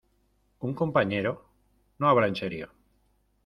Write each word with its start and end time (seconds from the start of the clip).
¿Un 0.61 0.73
compañero? 0.73 1.45
No 1.99 2.09
habla 2.09 2.25
en 2.27 2.35
serio. 2.35 2.71